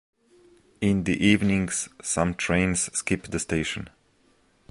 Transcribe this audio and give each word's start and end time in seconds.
In 0.81 1.03
the 1.03 1.13
evenings, 1.23 1.87
some 2.01 2.33
trains 2.33 2.89
skip 2.91 3.27
the 3.27 3.37
station. 3.37 3.87